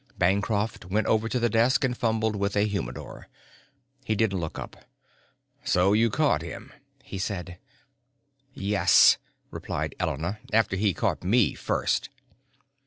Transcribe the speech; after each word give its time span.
Bancroft 0.17 0.85
went 0.85 1.05
over 1.05 1.29
to 1.29 1.39
the 1.39 1.47
desk 1.47 1.83
and 1.83 1.95
fumbled 1.95 2.35
with 2.35 2.55
a 2.57 2.65
humidor. 2.65 3.27
He 4.03 4.15
didn't 4.15 4.39
look 4.39 4.57
up. 4.57 4.83
"So 5.63 5.93
you 5.93 6.09
caught 6.09 6.41
him," 6.41 6.73
he 7.03 7.19
said. 7.19 7.59
"Yes," 8.51 9.19
replied 9.51 9.93
Elena. 9.99 10.39
"After 10.51 10.75
he 10.75 10.95
caught 10.95 11.23
me 11.23 11.53
first." 11.53 12.09